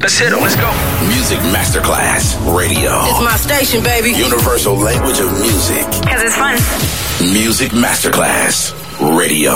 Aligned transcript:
Let's 0.00 0.18
hit 0.18 0.30
them. 0.30 0.40
Let's 0.40 0.56
go. 0.56 0.70
Music 1.08 1.38
Masterclass 1.52 2.34
Radio. 2.56 2.90
It's 3.04 3.20
my 3.20 3.36
station, 3.36 3.84
baby. 3.84 4.12
Universal 4.12 4.74
language 4.74 5.20
of 5.20 5.30
music. 5.38 5.84
Because 6.00 6.22
it's 6.22 6.36
fun. 6.36 6.56
Music 7.30 7.72
Masterclass 7.72 8.72
Radio. 9.14 9.52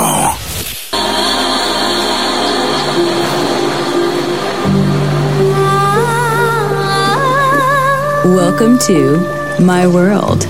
Welcome 8.37 8.79
to 8.81 9.17
My 9.65 9.87
World, 9.87 10.45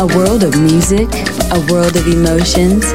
a 0.00 0.06
world 0.16 0.42
of 0.42 0.58
music, 0.58 1.08
a 1.52 1.60
world 1.70 1.96
of 1.96 2.06
emotions. 2.06 2.94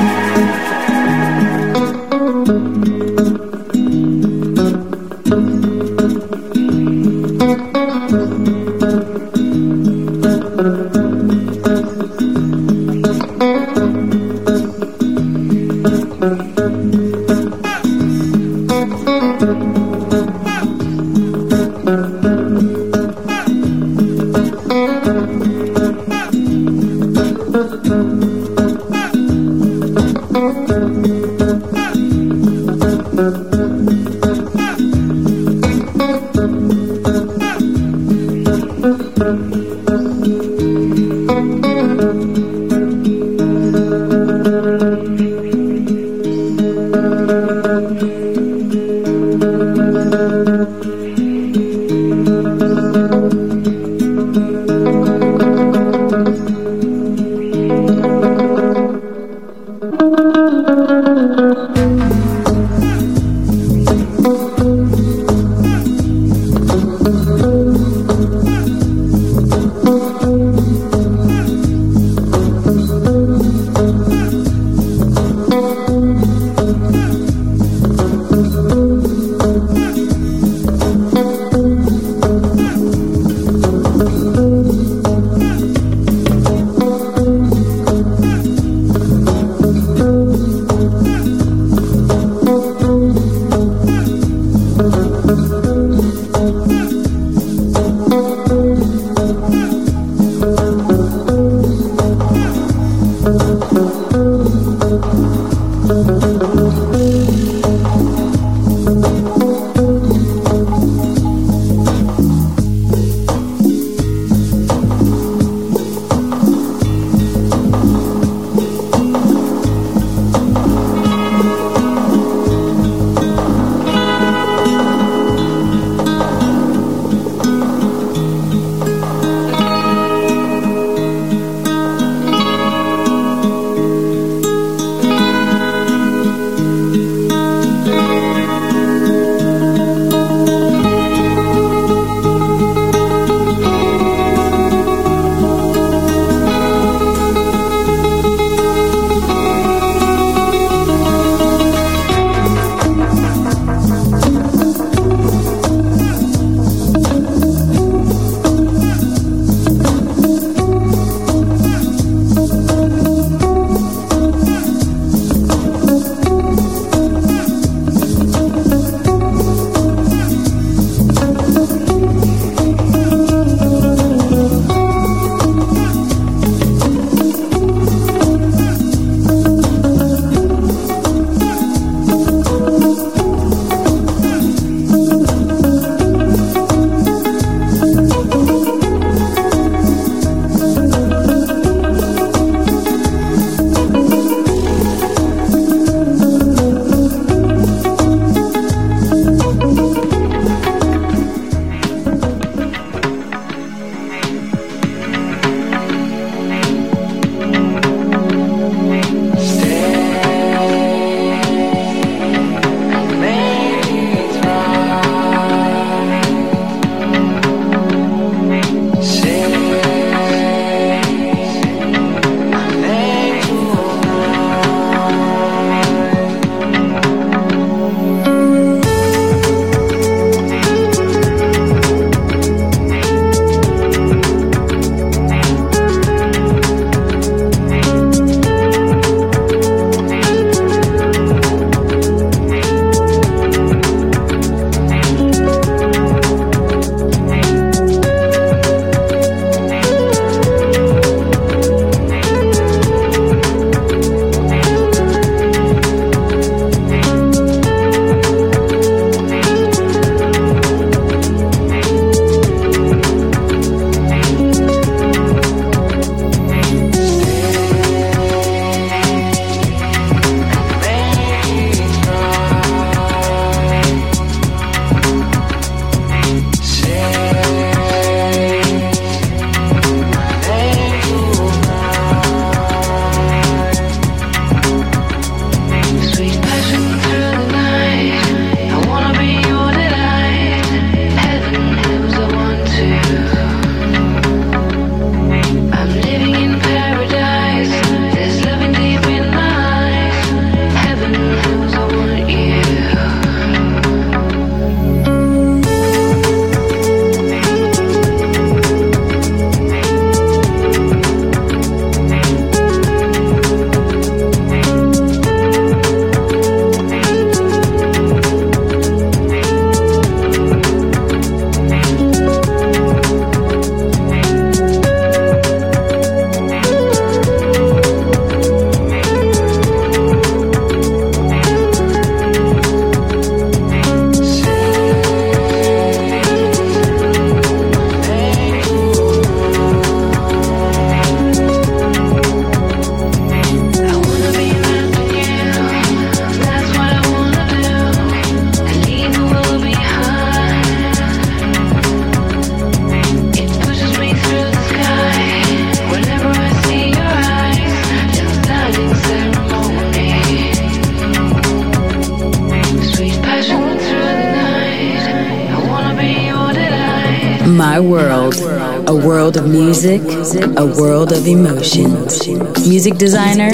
Music, 369.83 370.41
a 370.57 370.65
world 370.65 371.11
of 371.11 371.27
emotions. 371.27 372.27
Music 372.67 372.97
designer, 372.97 373.51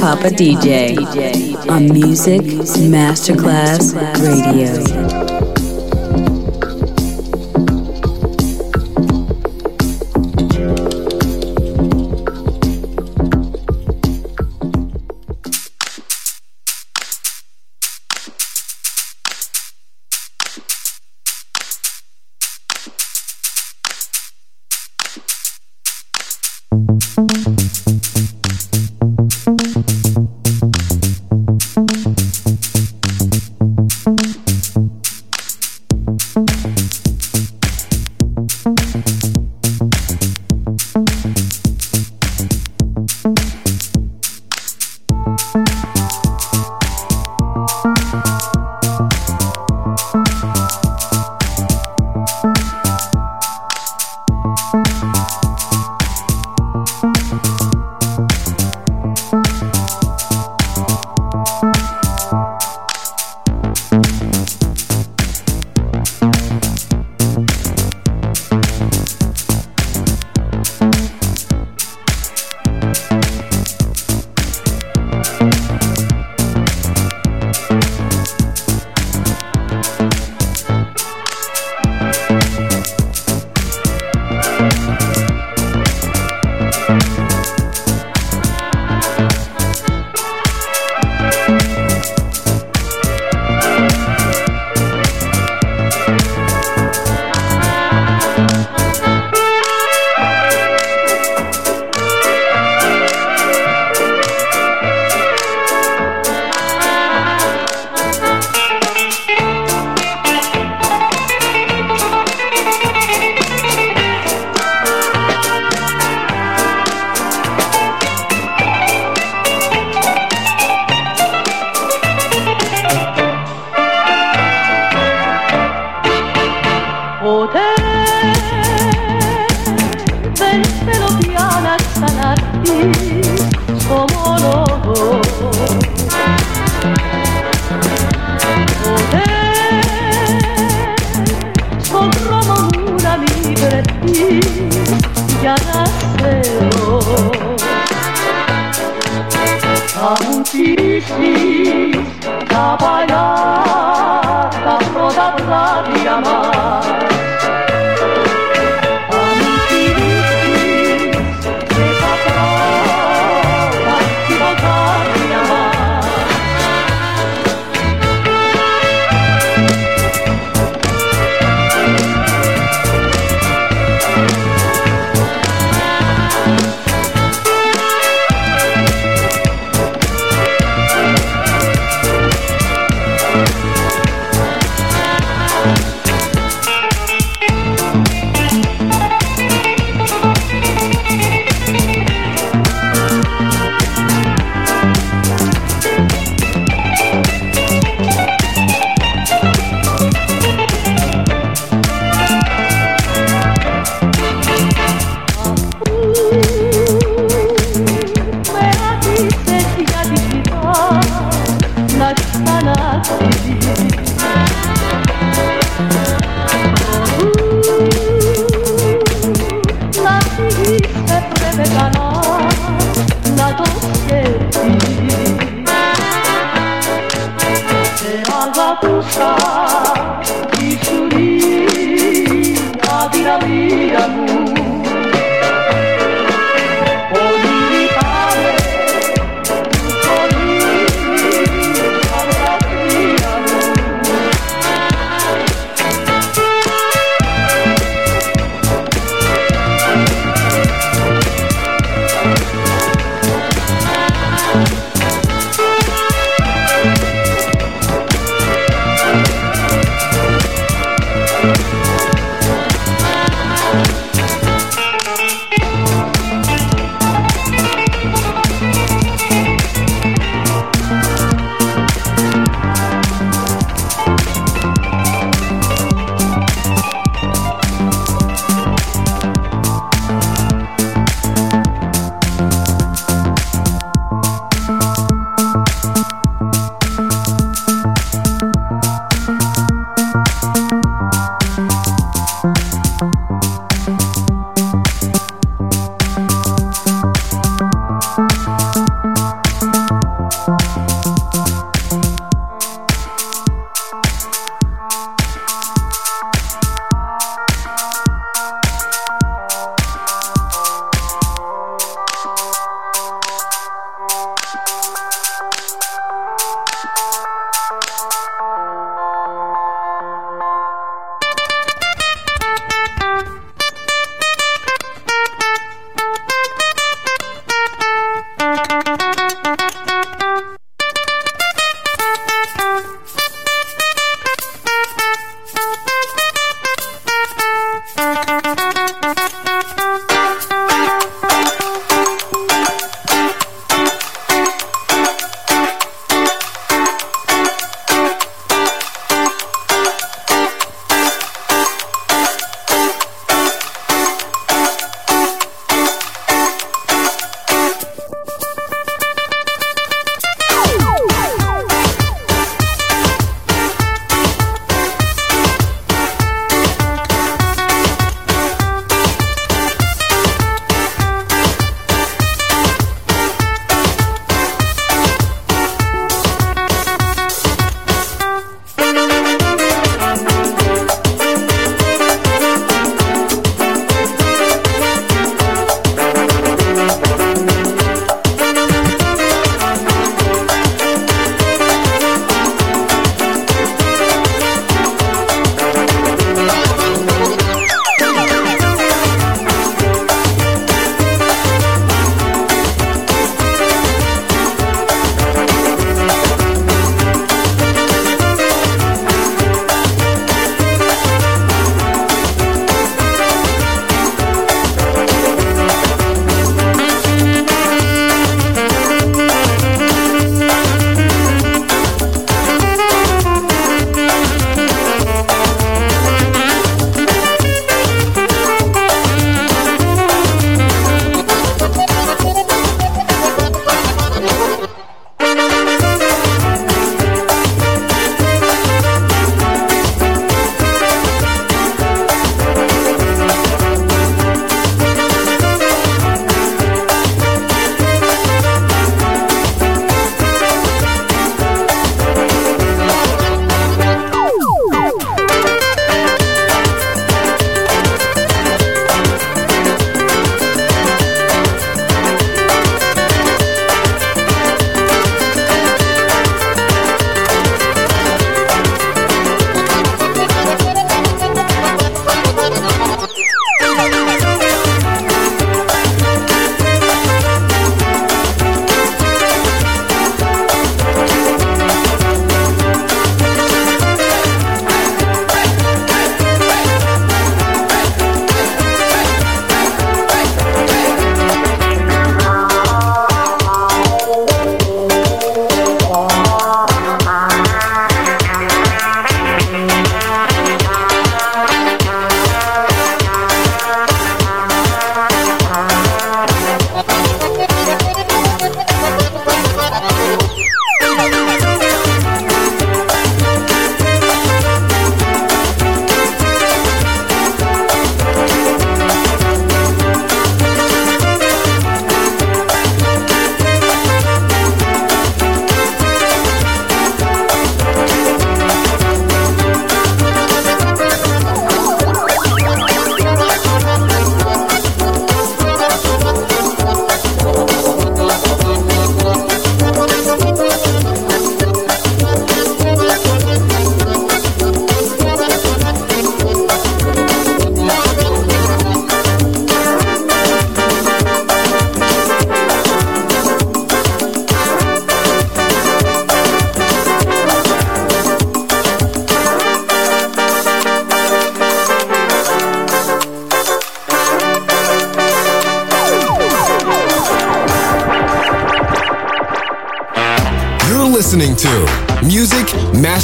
Papa 0.00 0.30
DJ. 0.30 0.96
On 1.68 1.86
Music 1.92 2.40
Masterclass 2.88 3.92
Radio. 3.94 4.95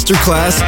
Masterclass 0.03 0.62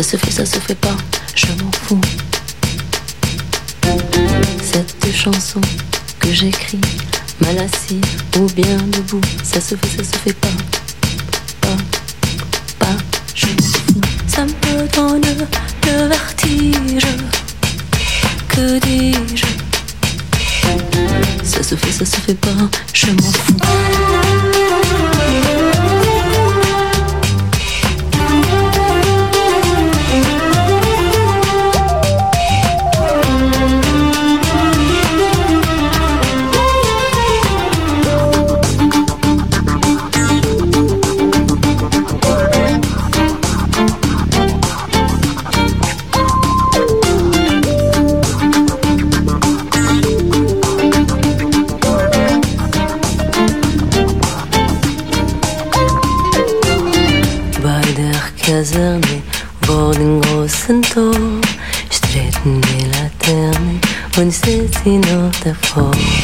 Ça 0.00 0.12
se 0.12 0.16
fait, 0.16 0.30
ça 0.30 0.46
se 0.46 0.58
fait 0.58 0.74
pas, 0.76 0.96
je 1.34 1.46
m'en 1.62 1.70
fous. 1.72 2.00
Cette 4.62 5.14
chanson 5.14 5.60
que 6.18 6.32
j'écris, 6.32 6.80
mal 7.42 7.58
assis 7.58 8.00
ou 8.38 8.46
bien 8.46 8.78
debout, 8.96 9.20
ça 9.42 9.60
se 9.60 9.74
fait, 9.74 9.98
ça 9.98 10.04
se 10.04 10.16
fait 10.16 10.32
pas, 10.32 10.48
pas, 11.60 11.76
pas, 12.78 12.96
je 13.34 13.44
m'en 13.48 13.62
fous. 13.62 14.00
Ça 14.26 14.46
me 14.46 14.88
donne 14.88 15.20
le 15.84 16.08
vertige, 16.08 17.06
que 18.48 18.78
dis-je? 18.78 19.44
Ça 21.44 21.62
se 21.62 21.74
fait, 21.74 21.92
ça 21.92 22.06
se 22.06 22.20
fait 22.22 22.40
pas, 22.40 22.70
je 22.94 23.10
m'en 23.10 23.20
fous. 23.20 23.59
You 64.82 64.98
know 64.98 65.28
the 65.42 65.54
fall. 65.54 66.19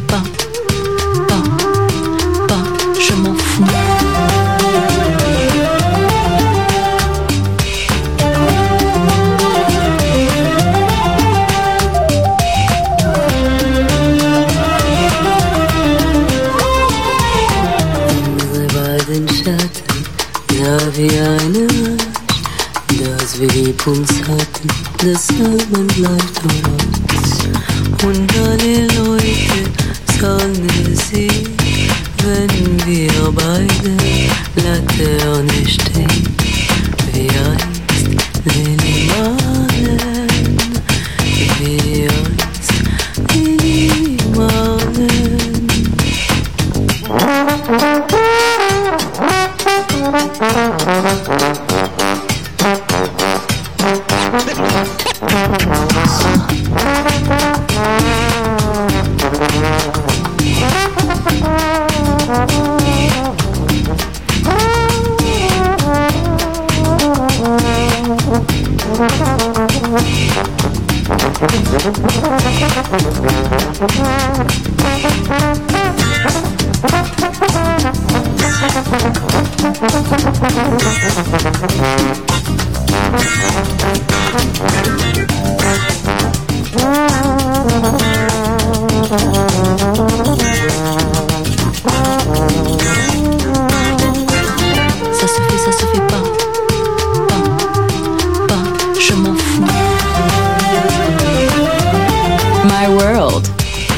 Pas, 0.00 0.25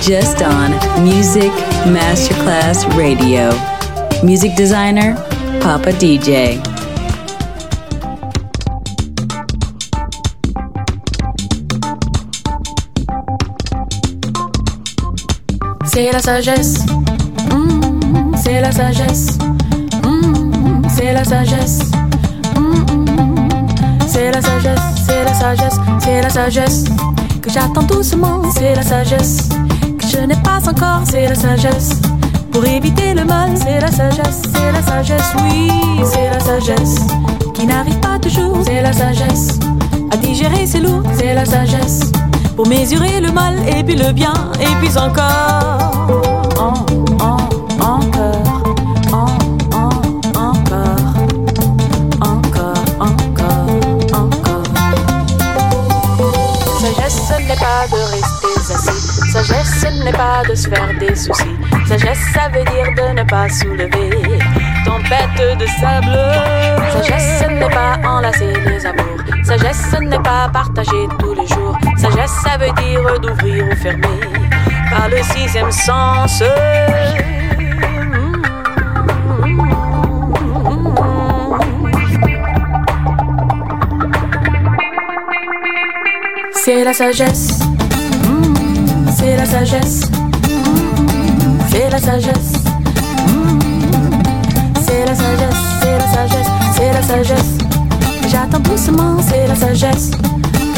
just 0.08 0.40
on 0.40 0.70
Music 1.04 1.52
Masterclass 1.84 2.86
Radio. 2.96 3.50
Music 4.22 4.56
designer, 4.56 5.14
Papa 5.60 5.92
DJ. 5.92 6.58
C'est 15.84 16.10
la 16.10 16.20
sagesse. 16.20 16.86
Mm, 17.52 18.34
c'est 18.34 18.62
la 18.62 18.72
sagesse. 18.72 19.36
Mm, 20.04 20.88
c'est 20.88 21.12
la 21.12 21.24
sagesse. 21.24 21.80
Mm, 22.56 23.46
c'est 24.06 24.32
la 24.32 24.40
sagesse. 24.40 24.80
C'est 25.06 25.24
la 25.24 25.34
sagesse. 25.34 25.78
C'est 26.00 26.22
la 26.22 26.30
sagesse. 26.30 26.84
Que 27.42 27.50
j'attends 27.50 27.82
doucement. 27.82 28.40
C'est 28.54 28.74
la 28.74 28.82
sagesse. 28.82 29.50
Je 30.18 30.24
n'ai 30.24 30.36
pas 30.42 30.58
encore. 30.68 31.02
C'est 31.08 31.28
la 31.28 31.34
sagesse. 31.36 31.90
Pour 32.50 32.64
éviter 32.64 33.14
le 33.14 33.24
mal. 33.24 33.56
C'est 33.56 33.78
la 33.78 33.92
sagesse. 33.92 34.42
C'est 34.52 34.72
la 34.72 34.82
sagesse. 34.82 35.32
Oui, 35.44 35.70
c'est 36.04 36.28
la 36.28 36.40
sagesse. 36.40 36.96
Qui 37.54 37.66
n'arrive 37.66 38.00
pas 38.00 38.18
toujours. 38.18 38.56
C'est 38.64 38.82
la 38.82 38.92
sagesse. 38.92 39.60
À 40.10 40.16
digérer, 40.16 40.66
c'est 40.66 40.80
lourd. 40.80 41.04
C'est 41.14 41.34
la 41.34 41.44
sagesse. 41.44 42.10
Pour 42.56 42.66
mesurer 42.66 43.20
le 43.20 43.30
mal 43.30 43.60
et 43.68 43.84
puis 43.84 43.94
le 43.94 44.10
bien. 44.10 44.32
Et 44.60 44.74
puis 44.80 44.98
encore. 44.98 45.92
En, 46.58 46.74
en, 47.24 47.36
encore. 47.80 48.42
En, 49.12 49.26
en, 49.72 49.90
encore. 50.34 50.96
Encore, 52.20 52.84
encore, 52.98 53.68
encore. 54.12 54.64
Sagesse, 56.80 57.20
ce 57.28 57.40
n'est 57.40 57.54
pas 57.54 57.86
de 57.88 58.02
assis. 58.14 58.37
Sagesse, 59.32 59.80
ce 59.80 60.04
n'est 60.04 60.12
pas 60.12 60.42
de 60.48 60.54
se 60.54 60.68
faire 60.68 60.88
des 60.98 61.14
soucis. 61.14 61.56
Sagesse, 61.86 62.18
ça 62.32 62.48
veut 62.48 62.64
dire 62.64 62.88
de 62.96 63.12
ne 63.18 63.24
pas 63.24 63.48
soulever 63.48 64.10
tempête 64.84 65.58
de 65.58 65.66
sable. 65.66 66.18
Sagesse, 66.92 67.42
ce 67.42 67.50
n'est 67.50 67.68
pas 67.68 67.98
enlacer 68.08 68.52
les 68.66 68.86
amours. 68.86 69.20
Sagesse, 69.44 69.90
ce 69.92 70.02
n'est 70.02 70.18
pas 70.20 70.48
partager 70.52 71.08
tous 71.18 71.34
les 71.34 71.46
jours. 71.46 71.76
Sagesse, 71.96 72.32
ça 72.42 72.56
veut 72.56 72.72
dire 72.82 73.20
d'ouvrir 73.20 73.64
ou 73.70 73.76
fermer 73.76 74.20
par 74.90 75.08
le 75.08 75.22
sixième 75.22 75.70
sens. 75.70 76.42
C'est 86.52 86.84
la 86.84 86.92
sagesse, 86.92 87.60
c'est 89.28 89.36
la 89.36 89.44
sagesse, 89.44 90.00
c'est 91.70 91.90
la 91.90 91.98
sagesse, 91.98 92.52
c'est 94.80 95.04
la 95.06 95.14
sagesse, 95.14 95.60
c'est 95.82 95.98
la 95.98 96.06
sagesse, 96.14 96.46
c'est 96.74 96.92
la 96.94 97.02
sagesse. 97.02 97.58
J'attends 98.30 98.60
doucement, 98.60 99.16
c'est 99.20 99.46
la 99.46 99.54
sagesse. 99.54 100.12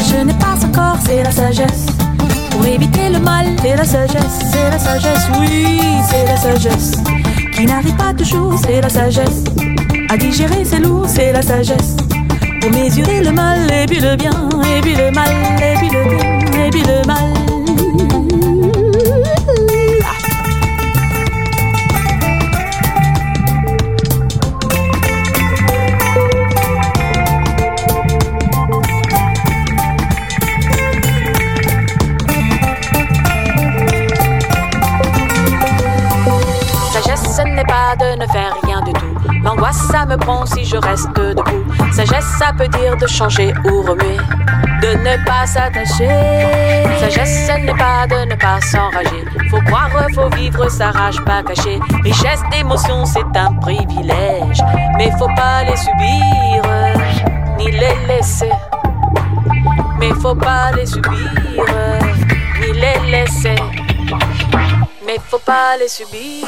Je 0.09 0.25
n'ai 0.25 0.33
pas 0.33 0.57
encore, 0.65 0.97
c'est 1.05 1.23
la 1.23 1.31
sagesse. 1.31 1.85
Pour 2.49 2.65
éviter 2.65 3.09
le 3.09 3.19
mal, 3.19 3.45
c'est 3.61 3.77
la 3.77 3.85
sagesse, 3.85 4.39
c'est 4.51 4.69
la 4.69 4.79
sagesse, 4.79 5.29
oui, 5.39 5.79
c'est 6.09 6.25
la 6.27 6.35
sagesse. 6.35 6.91
Qui 7.53 7.65
n'arrive 7.65 7.95
pas 7.95 8.13
toujours, 8.13 8.55
c'est 8.61 8.81
la 8.81 8.89
sagesse. 8.89 9.45
À 10.09 10.17
digérer, 10.17 10.65
c'est 10.65 10.79
lourd, 10.79 11.05
c'est 11.07 11.31
la 11.31 11.41
sagesse. 11.41 11.95
Pour 12.59 12.69
mesurer 12.71 13.23
le 13.23 13.31
mal 13.31 13.71
et 13.71 13.85
puis 13.85 14.01
le 14.01 14.17
bien, 14.17 14.49
et 14.75 14.81
puis 14.81 14.95
le 14.95 15.09
mal, 15.11 15.31
et 15.61 15.77
puis 15.77 15.89
le 15.89 16.03
bien, 16.09 16.65
et 16.65 16.69
puis 16.69 16.83
le 16.83 17.07
mal. 17.07 17.40
De 37.95 38.15
ne 38.19 38.27
faire 38.27 38.53
rien 38.63 38.81
du 38.81 38.93
tout. 38.93 39.15
L'angoisse, 39.43 39.77
ça 39.91 40.05
me 40.05 40.17
prend 40.17 40.45
si 40.45 40.65
je 40.65 40.77
reste 40.77 41.13
debout. 41.15 41.65
Sagesse, 41.91 42.25
ça 42.37 42.51
peut 42.57 42.67
dire 42.67 42.95
de 42.97 43.07
changer 43.07 43.53
ou 43.65 43.81
remuer, 43.81 44.17
de 44.81 44.97
ne 44.97 45.25
pas 45.25 45.45
s'attacher. 45.45 46.07
Sagesse, 46.99 47.47
ce 47.47 47.65
n'est 47.65 47.73
pas 47.73 48.07
de 48.07 48.29
ne 48.29 48.35
pas 48.35 48.59
s'enrager. 48.61 49.25
Faut 49.49 49.61
croire, 49.61 49.89
faut 50.15 50.29
vivre 50.35 50.69
sa 50.69 50.91
rage 50.91 51.19
pas 51.25 51.43
cachée. 51.43 51.79
Richesse 52.03 52.41
d'émotions, 52.51 53.05
c'est 53.05 53.37
un 53.37 53.53
privilège, 53.55 54.61
mais 54.97 55.11
faut 55.17 55.33
pas 55.35 55.63
les 55.63 55.77
subir, 55.77 56.63
ni 57.57 57.71
les 57.71 57.95
laisser. 58.07 58.51
Mais 59.99 60.13
faut 60.21 60.35
pas 60.35 60.71
les 60.75 60.85
subir, 60.85 61.65
ni 62.59 62.73
les 62.73 63.11
laisser. 63.11 63.55
Mais 65.05 65.17
faut 65.29 65.39
pas 65.39 65.77
les 65.79 65.89
subir, 65.89 66.47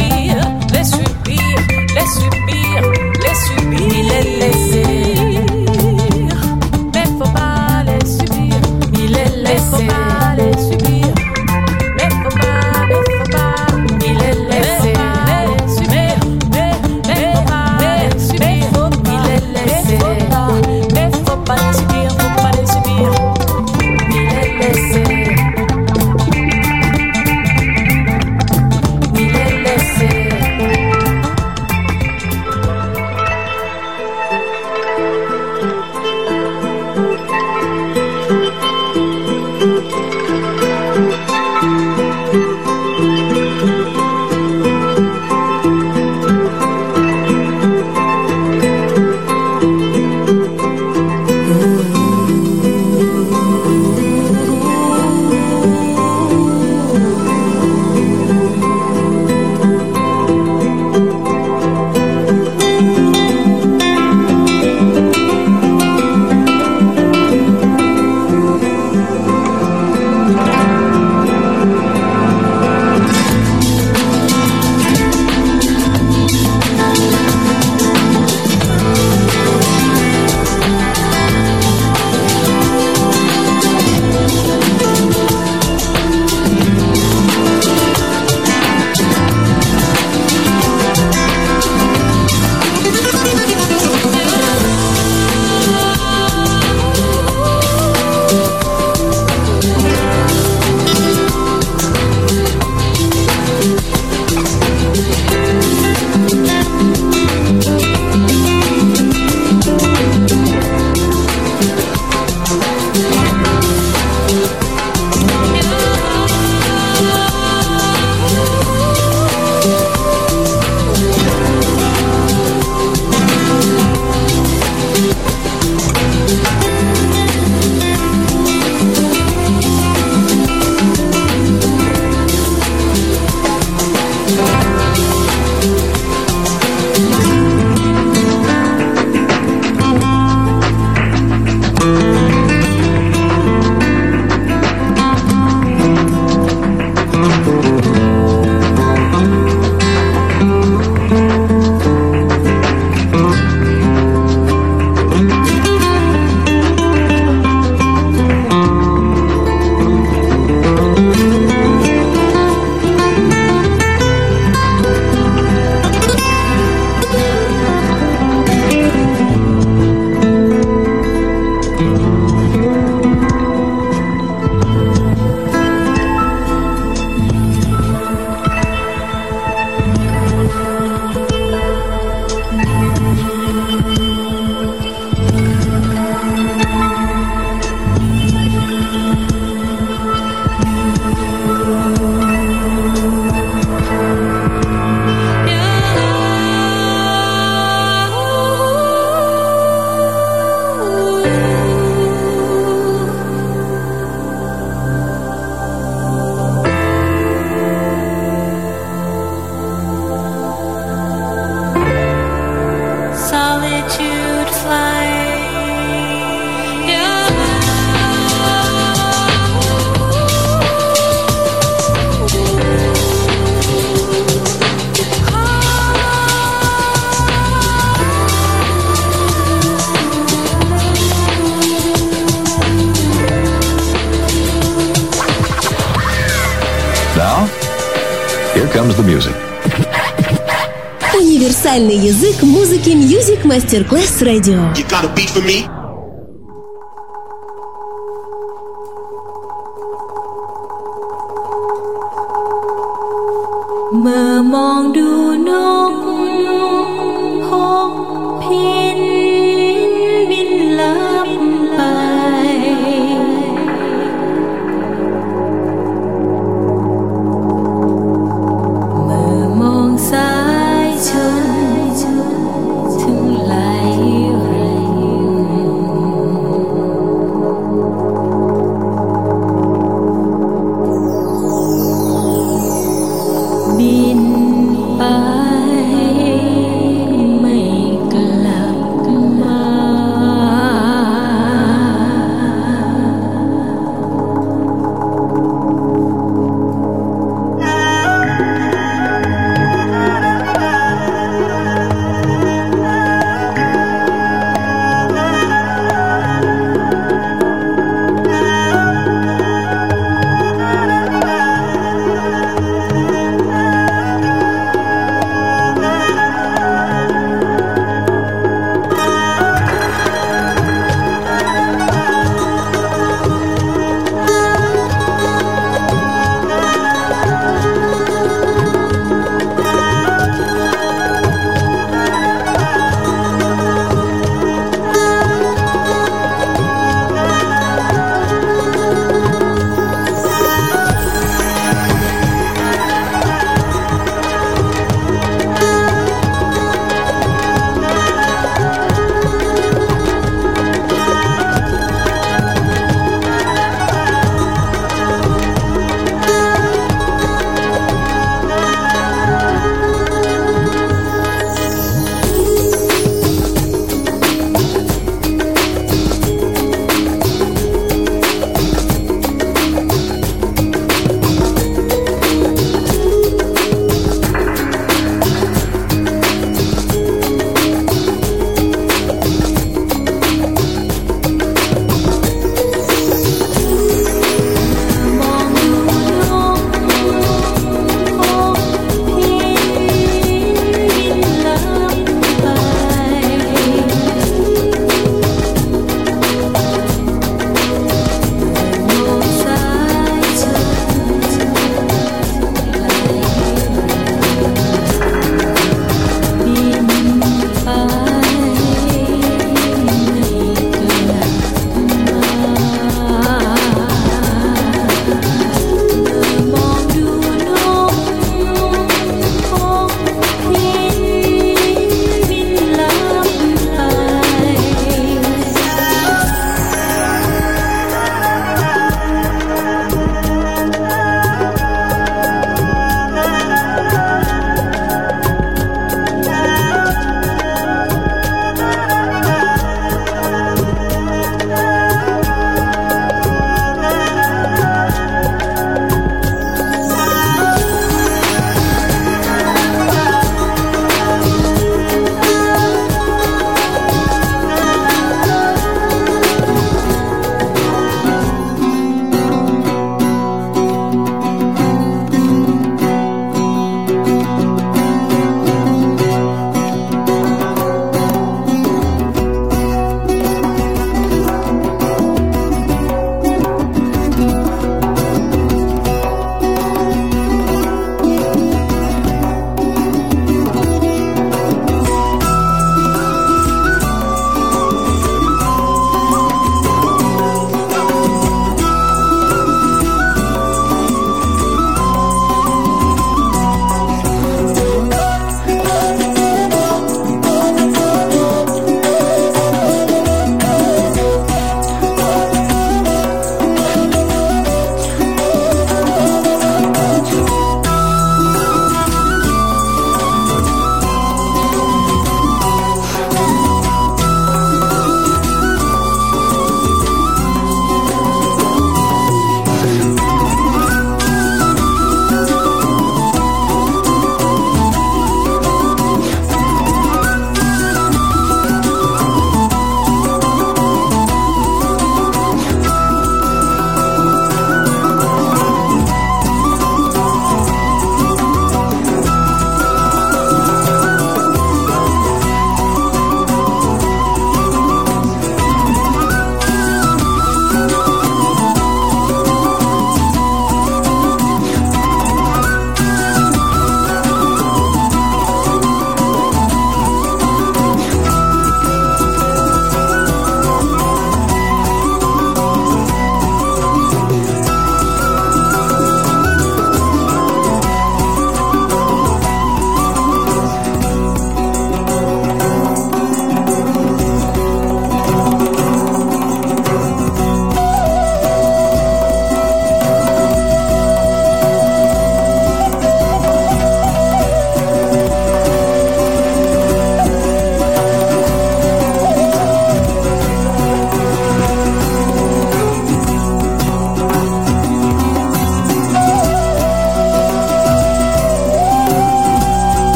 Music 242.81 242.95
Music 242.95 243.45
Masterclass 243.45 244.21
Radio. 244.23 244.73
You 244.75 244.83
got 244.87 245.05
a 245.05 245.13
beat 245.13 245.29
for 245.29 245.41
me? 245.41 245.80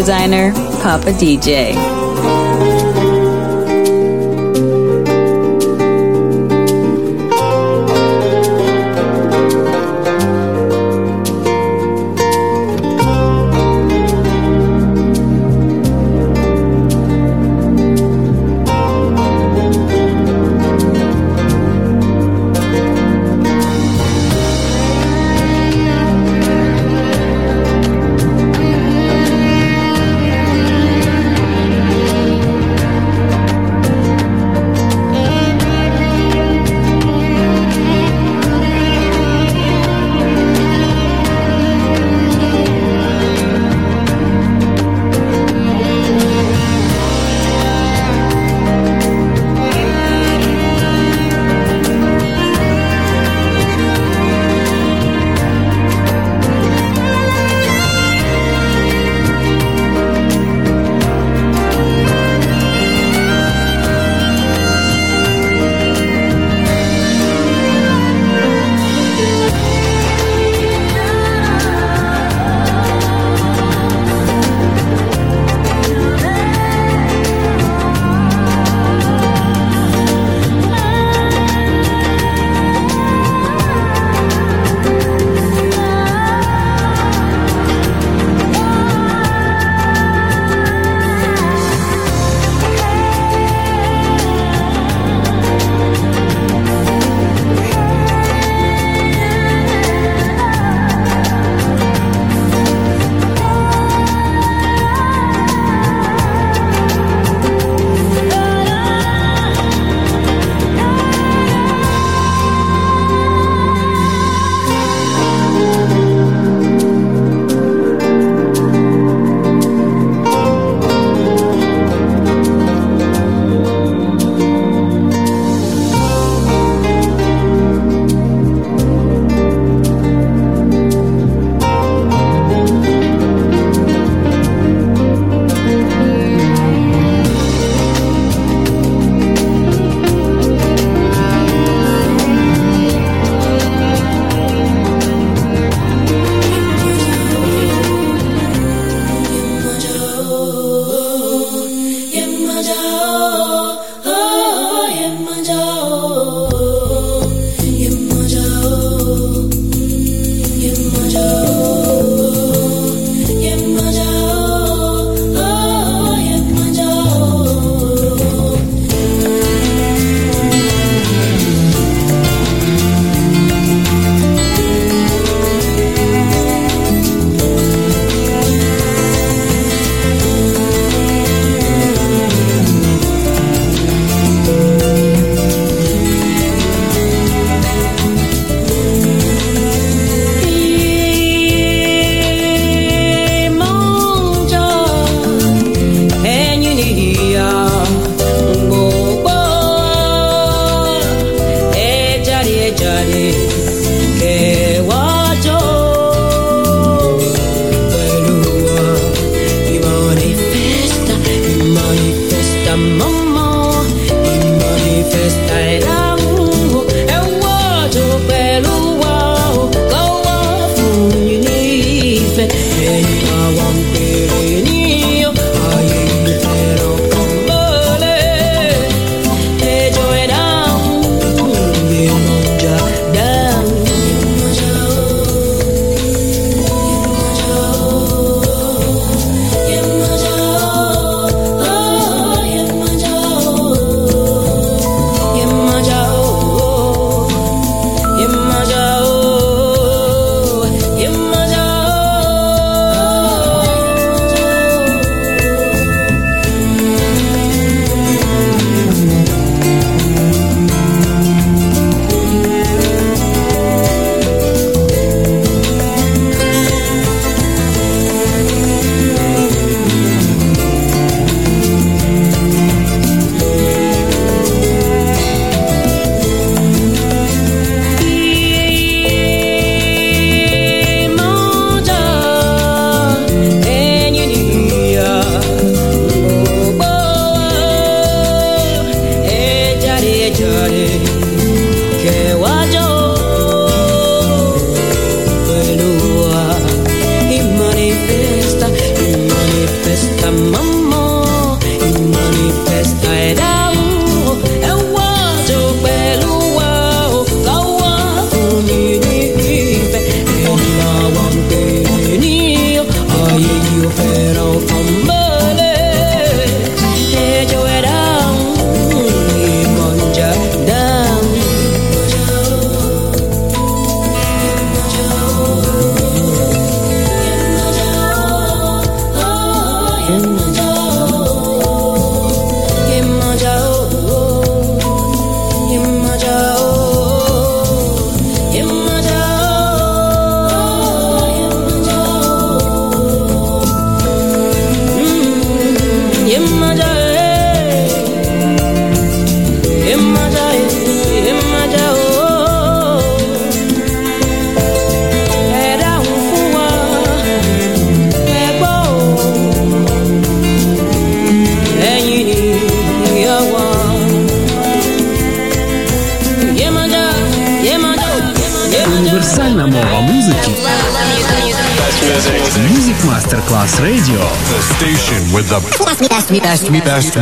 Designer, 0.00 0.50
Papa 0.82 1.12
DJ. 1.12 1.99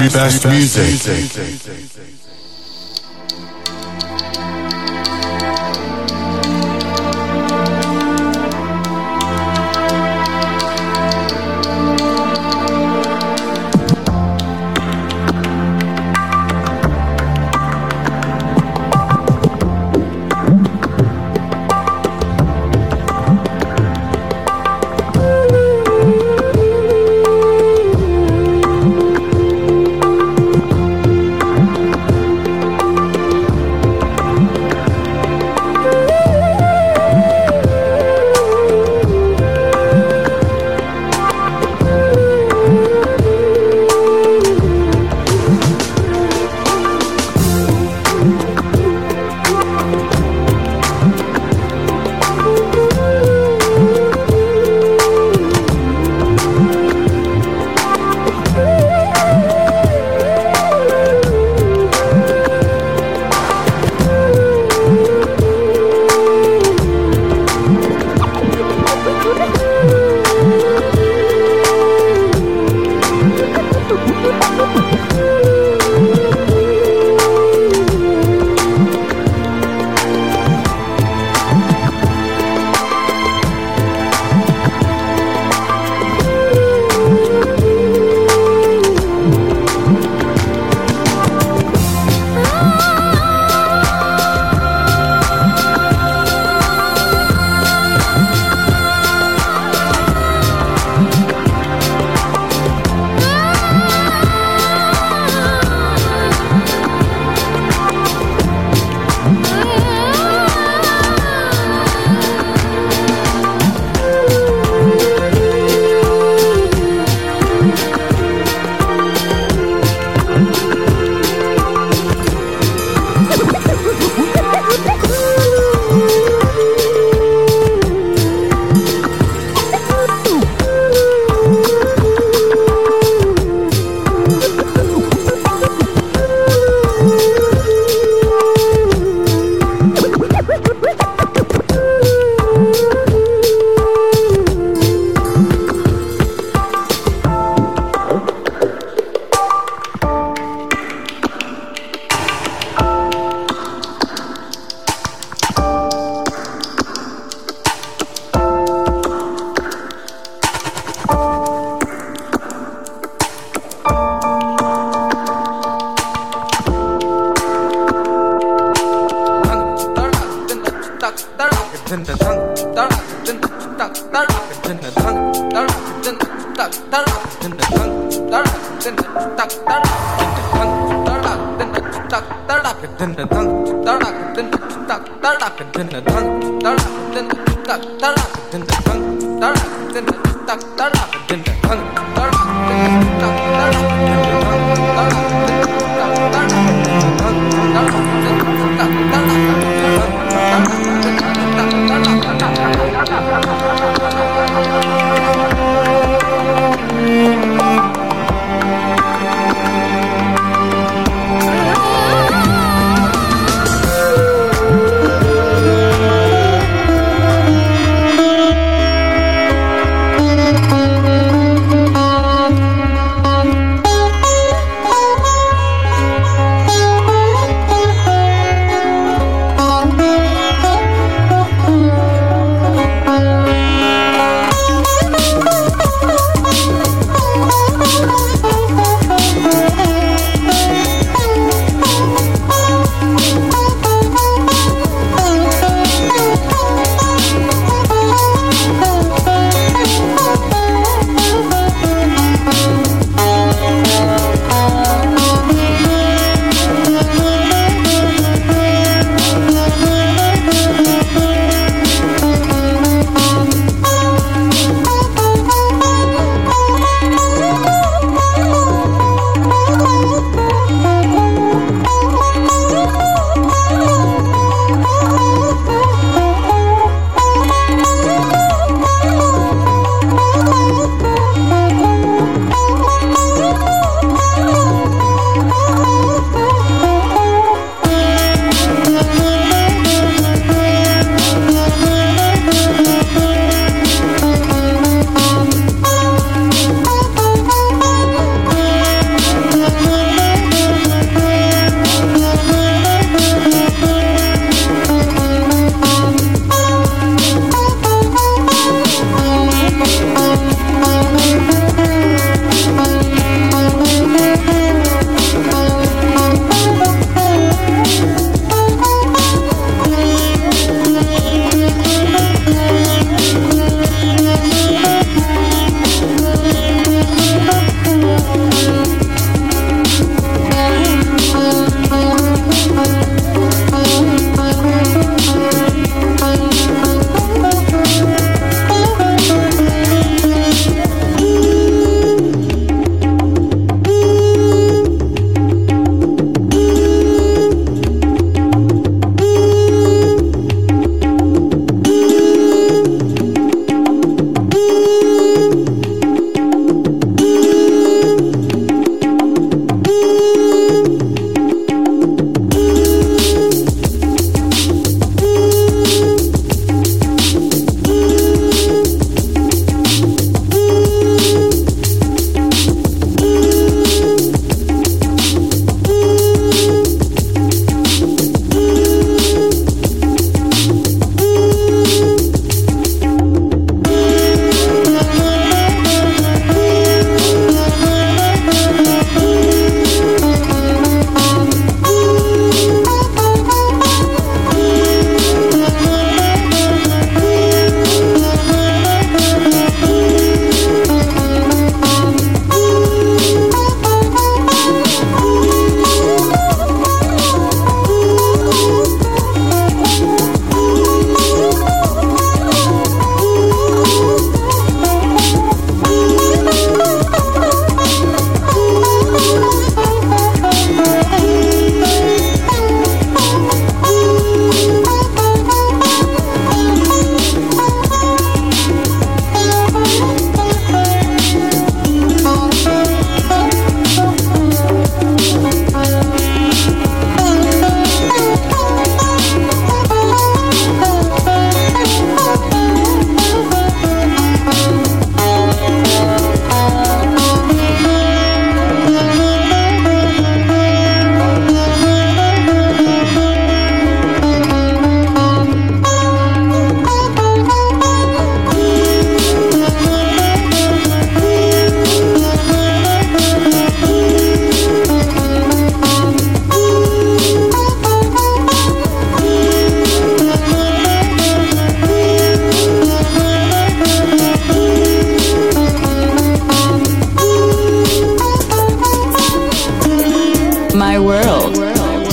Best, 0.07 0.43
best 0.43 0.47
music. 0.47 1.38